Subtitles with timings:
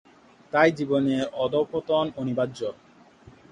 [0.53, 2.59] তাই জীবনের অধঃপতন অনিবার্য।